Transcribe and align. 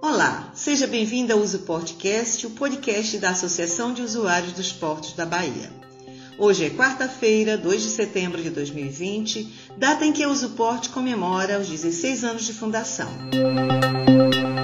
Olá, 0.00 0.52
seja 0.54 0.86
bem-vindo 0.86 1.32
ao 1.32 1.40
Uso 1.40 1.60
Podcast, 1.60 2.46
o 2.46 2.50
podcast 2.50 3.18
da 3.18 3.30
Associação 3.30 3.92
de 3.92 4.02
Usuários 4.02 4.52
dos 4.52 4.72
Portos 4.72 5.12
da 5.12 5.26
Bahia. 5.26 5.70
Hoje 6.38 6.64
é 6.64 6.70
quarta-feira, 6.70 7.56
2 7.58 7.82
de 7.82 7.88
setembro 7.88 8.42
de 8.42 8.50
2020, 8.50 9.52
data 9.76 10.04
em 10.04 10.12
que 10.12 10.22
a 10.22 10.28
Usuporte 10.28 10.88
comemora 10.90 11.58
os 11.58 11.68
16 11.68 12.24
anos 12.24 12.44
de 12.44 12.52
fundação. 12.52 13.08
edição 13.32 14.57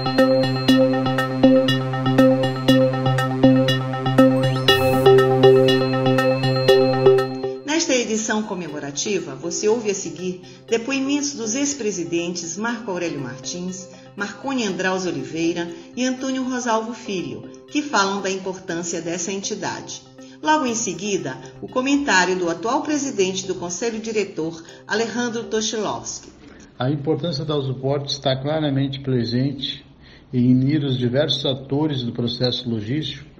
você 9.55 9.68
ouve 9.68 9.91
a 9.91 9.95
seguir 9.95 10.43
depoimentos 10.68 11.34
dos 11.34 11.55
ex-presidentes 11.55 12.56
Marco 12.56 12.91
Aurélio 12.91 13.20
Martins, 13.20 13.88
Marconi 14.16 14.66
Andraus 14.66 15.06
Oliveira 15.06 15.69
e 15.96 16.05
Antônio 16.05 16.42
Rosalvo 16.42 16.92
Filho, 16.92 17.42
que 17.70 17.80
falam 17.80 18.20
da 18.20 18.29
importância 18.29 19.01
dessa 19.01 19.30
entidade. 19.30 20.02
Logo 20.43 20.66
em 20.66 20.74
seguida, 20.74 21.37
o 21.62 21.69
comentário 21.69 22.37
do 22.37 22.51
atual 22.51 22.82
presidente 22.82 23.46
do 23.46 23.55
Conselho 23.55 24.01
Diretor, 24.01 24.60
Alejandro 24.88 25.45
Toshilovski. 25.45 26.30
A 26.77 26.91
importância 26.91 27.45
da 27.45 27.57
Usuporte 27.57 28.12
está 28.12 28.37
claramente 28.37 29.01
presente 29.01 29.87
em 30.32 30.52
unir 30.52 30.82
os 30.82 30.98
diversos 30.98 31.46
atores 31.46 32.02
do 32.02 32.12
processo 32.12 32.68
logístico 32.68 33.30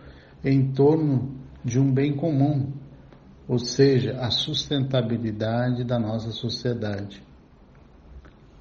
em 0.45 0.71
torno 0.73 1.35
de 1.65 1.81
um 1.81 1.93
bem 1.93 2.15
comum, 2.15 2.73
ou 3.47 3.59
seja, 3.59 4.17
a 4.19 4.31
sustentabilidade 4.31 5.85
da 5.85 5.99
nossa 5.99 6.31
sociedade. 6.31 7.23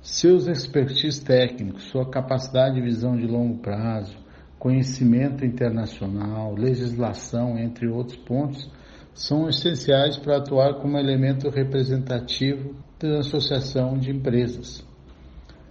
Seus 0.02 0.48
expertise 0.48 1.24
técnicos, 1.24 1.84
sua 1.84 2.10
capacidade 2.10 2.76
de 2.76 2.82
visão 2.82 3.16
de 3.16 3.26
longo 3.26 3.60
prazo, 3.60 4.18
conhecimento 4.60 5.46
internacional, 5.46 6.54
legislação, 6.56 7.58
entre 7.58 7.88
outros 7.88 8.18
pontos, 8.18 8.70
são 9.14 9.48
essenciais 9.48 10.18
para 10.18 10.38
atuar 10.38 10.82
como 10.82 10.98
elemento 10.98 11.50
representativo 11.50 12.76
da 13.00 13.20
associação 13.20 13.98
de 13.98 14.12
empresas. 14.12 14.86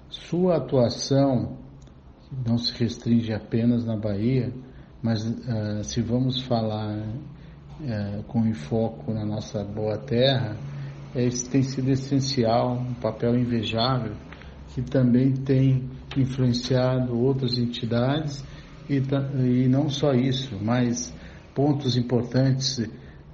Sua 0.08 0.56
atuação 0.56 1.58
não 2.46 2.56
se 2.56 2.72
restringe 2.78 3.33
apenas 3.33 3.84
na 3.84 3.96
Bahia, 3.96 4.52
mas 5.02 5.24
uh, 5.24 5.83
se 5.83 6.00
vamos 6.00 6.40
falar 6.42 7.06
é, 7.86 8.22
com 8.28 8.47
enfoque 8.47 9.12
na 9.12 9.25
nossa 9.25 9.64
boa 9.64 9.98
terra, 9.98 10.56
esse 11.14 11.48
tem 11.48 11.62
sido 11.62 11.91
essencial, 11.91 12.78
um 12.78 12.94
papel 12.94 13.36
invejável, 13.36 14.12
que 14.69 14.80
também 14.83 15.33
tem 15.33 15.91
influenciado 16.16 17.19
outras 17.19 17.58
entidades 17.58 18.44
e, 18.89 19.02
e 19.64 19.69
não 19.69 19.89
só 19.89 20.12
isso, 20.12 20.58
mas 20.62 21.12
pontos 21.55 21.97
importantes 21.97 22.80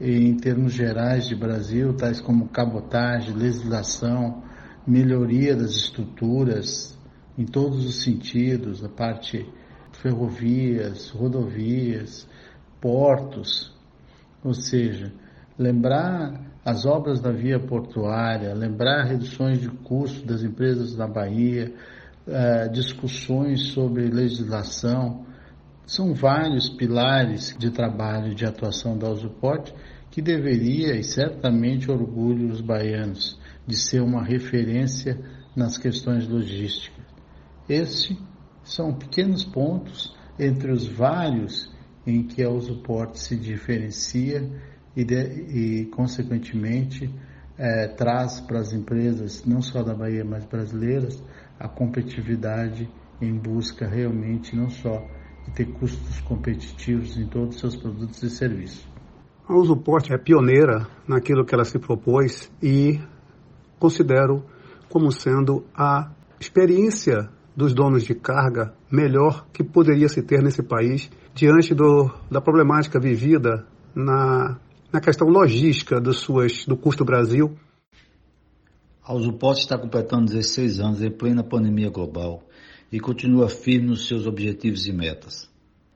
em 0.01 0.37
termos 0.37 0.73
gerais 0.73 1.27
de 1.27 1.35
Brasil, 1.35 1.95
tais 1.95 2.21
como 2.21 2.49
cabotagem, 2.49 3.35
legislação, 3.35 4.43
melhoria 4.87 5.55
das 5.55 5.73
estruturas 5.73 6.97
em 7.37 7.45
todos 7.45 7.85
os 7.85 8.03
sentidos, 8.03 8.85
a 8.85 8.89
parte 8.89 9.49
ferrovias, 9.93 11.11
rodovias, 11.11 12.29
portos, 12.81 13.77
ou 14.43 14.55
seja, 14.55 15.13
lembrar 15.59 16.41
as 16.65 16.85
obras 16.85 17.21
da 17.21 17.33
via 17.33 17.59
portuária, 17.59 18.55
lembrar 18.55 19.05
reduções 19.05 19.61
de 19.61 19.69
custo 19.69 20.27
das 20.27 20.43
empresas 20.43 20.95
da 20.95 21.07
Bahia, 21.07 21.73
uh, 22.27 22.71
discussões 22.71 23.69
sobre 23.73 24.09
legislação, 24.09 25.27
são 25.87 26.13
vários 26.13 26.69
pilares 26.69 27.57
de 27.59 27.71
trabalho 27.71 28.35
de 28.35 28.45
atuação 28.45 28.99
da 28.99 29.09
Usuporte 29.09 29.75
que 30.11 30.21
deveria 30.21 30.97
e 30.97 31.03
certamente 31.03 31.91
orgulho 31.91 32.51
os 32.51 32.61
baianos 32.61 33.39
de 33.67 33.77
ser 33.77 34.03
uma 34.03 34.23
referência 34.23 35.19
nas 35.57 35.79
questões 35.79 36.29
logísticas. 36.29 37.05
Esses 37.69 38.17
são 38.63 38.93
pequenos 38.93 39.45
pontos 39.45 40.15
entre 40.39 40.71
os 40.71 40.87
vários 40.87 41.71
em 42.09 42.23
que 42.23 42.43
a 42.43 42.49
Usuporte 42.49 43.21
se 43.21 43.37
diferencia 43.37 44.51
e, 44.97 45.05
de, 45.05 45.15
e 45.15 45.87
consequentemente, 45.87 47.15
é, 47.59 47.87
traz 47.89 48.41
para 48.41 48.61
as 48.61 48.73
empresas, 48.73 49.45
não 49.45 49.61
só 49.61 49.83
da 49.83 49.95
Bahia, 49.95 50.25
mas 50.25 50.47
brasileiras, 50.47 51.23
a 51.61 51.69
competitividade 51.69 52.89
em 53.21 53.37
busca 53.37 53.87
realmente 53.87 54.57
não 54.57 54.71
só 54.71 55.07
de 55.45 55.53
ter 55.53 55.67
custos 55.67 56.19
competitivos 56.21 57.19
em 57.19 57.27
todos 57.27 57.57
os 57.57 57.61
seus 57.61 57.77
produtos 57.77 58.23
e 58.23 58.31
serviços. 58.31 58.89
A 59.47 59.55
Usuporte 59.55 60.13
é 60.13 60.17
pioneira 60.17 60.87
naquilo 61.07 61.45
que 61.45 61.55
ela 61.55 61.65
se 61.65 61.79
propôs 61.79 62.51
e 62.63 62.99
considero 63.79 64.43
como 64.89 65.13
sendo 65.13 65.65
a 65.75 66.11
experiência 66.41 67.29
dos 67.55 67.75
donos 67.75 68.05
de 68.05 68.15
carga 68.15 68.73
melhor 68.91 69.47
que 69.53 69.65
poderia 69.65 70.09
se 70.09 70.23
ter 70.23 70.43
nesse 70.43 70.63
país 70.63 71.11
diante 71.39 71.73
do, 71.73 72.11
da 72.29 72.41
problemática 72.41 72.99
vivida 72.99 73.65
na, 73.95 74.59
na 74.93 75.01
questão 75.01 75.29
logística 75.29 76.01
do, 76.01 76.13
suas, 76.13 76.67
do 76.67 76.77
custo 76.77 77.05
Brasil. 77.05 77.57
A 79.05 79.15
Usuporte 79.15 79.61
está 79.61 79.79
completando 79.79 80.25
16 80.25 80.81
anos 80.81 81.01
em 81.01 81.09
plena 81.13 81.45
pandemia 81.45 81.91
global 81.91 82.43
e 82.91 82.99
continua 82.99 83.49
firme 83.49 83.87
nos 83.87 84.09
seus 84.09 84.27
objetivos 84.27 84.89
e 84.89 84.93
metas. 84.93 85.49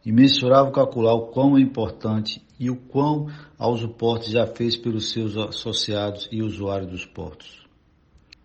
Imensurável 0.07 0.71
calcular 0.71 1.15
o 1.15 1.27
quão 1.33 1.59
é 1.59 1.61
importante 1.61 2.41
e 2.57 2.71
o 2.71 2.77
quão 2.77 3.27
a 3.59 3.69
Usuporte 3.69 4.31
já 4.31 4.47
fez 4.47 4.77
pelos 4.77 5.11
seus 5.11 5.37
associados 5.37 6.29
e 6.31 6.41
usuários 6.41 6.89
dos 6.89 7.05
portos. 7.05 7.67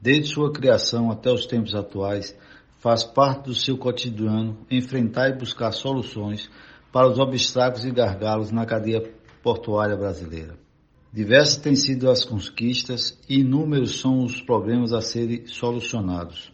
Desde 0.02 0.34
sua 0.34 0.52
criação 0.52 1.12
até 1.12 1.32
os 1.32 1.46
tempos 1.46 1.76
atuais, 1.76 2.36
faz 2.80 3.04
parte 3.04 3.46
do 3.46 3.54
seu 3.54 3.78
cotidiano 3.78 4.58
enfrentar 4.72 5.30
e 5.30 5.38
buscar 5.38 5.72
soluções 5.72 6.50
para 6.98 7.10
os 7.10 7.20
obstáculos 7.20 7.86
e 7.86 7.92
gargalos 7.92 8.50
na 8.50 8.66
cadeia 8.66 9.14
portuária 9.44 9.96
brasileira. 9.96 10.58
Diversas 11.14 11.58
têm 11.58 11.76
sido 11.76 12.10
as 12.10 12.26
conquistas 12.26 13.16
e 13.30 13.42
inúmeros 13.42 14.00
são 14.00 14.24
os 14.24 14.42
problemas 14.42 14.92
a 14.92 15.00
serem 15.00 15.46
solucionados. 15.46 16.52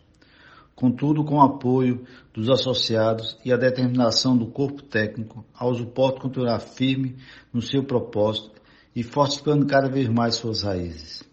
Contudo, 0.75 1.23
com 1.23 1.35
o 1.35 1.41
apoio 1.41 2.03
dos 2.33 2.49
associados 2.49 3.37
e 3.45 3.53
a 3.53 3.55
determinação 3.55 4.35
do 4.35 4.47
corpo 4.47 4.81
técnico, 4.81 5.45
a 5.57 5.65
Usuporte 5.65 6.19
continuará 6.19 6.59
firme 6.59 7.15
no 7.53 7.61
seu 7.61 7.81
propósito 7.81 8.51
e 8.93 9.01
fortificando 9.01 9.65
cada 9.65 9.87
vez 9.87 10.09
mais 10.09 10.35
suas 10.35 10.63
raízes. 10.63 11.23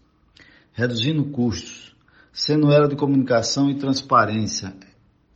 Reduzindo 0.71 1.25
custos, 1.25 1.93
sendo 2.31 2.71
ela 2.71 2.87
de 2.87 2.95
comunicação 2.95 3.69
e 3.69 3.77
transparência, 3.77 4.73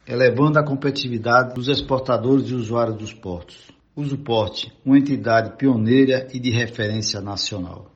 elevando 0.08 0.60
a 0.60 0.64
competitividade 0.64 1.56
dos 1.56 1.68
exportadores 1.68 2.50
e 2.50 2.54
usuários 2.54 2.96
dos 2.98 3.14
portos. 3.14 3.72
Usuporte, 3.96 4.72
uma 4.86 5.00
entidade 5.00 5.58
pioneira 5.58 6.28
e 6.32 6.40
de 6.40 6.52
referência 6.52 7.20
nacional. 7.22 7.88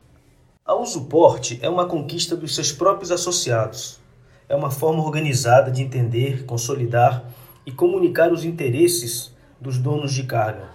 A 0.66 0.74
Usuporte 0.76 1.60
é 1.62 1.70
uma 1.70 1.86
conquista 1.86 2.36
dos 2.36 2.56
seus 2.56 2.72
próprios 2.72 3.12
associados. 3.12 4.00
É 4.48 4.56
uma 4.56 4.72
forma 4.72 5.04
organizada 5.04 5.70
de 5.70 5.84
entender, 5.84 6.46
consolidar 6.46 7.24
e 7.66 7.72
comunicar 7.72 8.32
os 8.32 8.44
interesses 8.44 9.32
dos 9.62 9.78
donos 9.78 10.12
de 10.12 10.24
carga. 10.24 10.70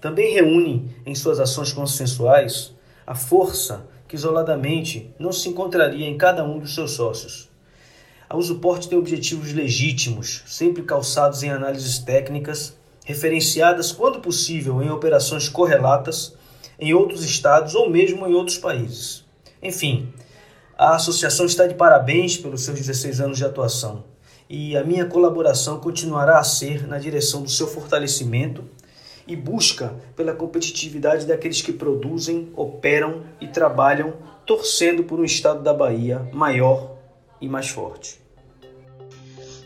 Também 0.00 0.32
reúne 0.32 0.90
em 1.04 1.14
suas 1.14 1.40
ações 1.40 1.72
consensuais 1.72 2.72
a 3.06 3.14
força 3.14 3.86
que 4.08 4.16
isoladamente 4.16 5.12
não 5.18 5.32
se 5.32 5.48
encontraria 5.48 6.08
em 6.08 6.16
cada 6.16 6.44
um 6.44 6.58
dos 6.58 6.74
seus 6.74 6.92
sócios. 6.92 7.50
A 8.34 8.36
Usuporte 8.36 8.88
tem 8.88 8.98
objetivos 8.98 9.52
legítimos, 9.52 10.42
sempre 10.44 10.82
calçados 10.82 11.44
em 11.44 11.50
análises 11.50 12.00
técnicas, 12.00 12.74
referenciadas, 13.04 13.92
quando 13.92 14.18
possível, 14.18 14.82
em 14.82 14.90
operações 14.90 15.48
correlatas 15.48 16.34
em 16.76 16.92
outros 16.92 17.24
estados 17.24 17.76
ou 17.76 17.88
mesmo 17.88 18.26
em 18.26 18.34
outros 18.34 18.58
países. 18.58 19.24
Enfim, 19.62 20.12
a 20.76 20.96
associação 20.96 21.46
está 21.46 21.68
de 21.68 21.76
parabéns 21.76 22.36
pelos 22.36 22.64
seus 22.64 22.76
16 22.76 23.20
anos 23.20 23.38
de 23.38 23.44
atuação 23.44 24.02
e 24.50 24.76
a 24.76 24.82
minha 24.82 25.06
colaboração 25.06 25.78
continuará 25.78 26.40
a 26.40 26.44
ser 26.44 26.88
na 26.88 26.98
direção 26.98 27.40
do 27.40 27.48
seu 27.48 27.68
fortalecimento 27.68 28.64
e 29.28 29.36
busca 29.36 29.94
pela 30.16 30.34
competitividade 30.34 31.24
daqueles 31.24 31.62
que 31.62 31.72
produzem, 31.72 32.50
operam 32.56 33.22
e 33.40 33.46
trabalham 33.46 34.14
torcendo 34.44 35.04
por 35.04 35.20
um 35.20 35.24
estado 35.24 35.62
da 35.62 35.72
Bahia 35.72 36.28
maior 36.32 36.96
e 37.40 37.48
mais 37.48 37.68
forte. 37.68 38.23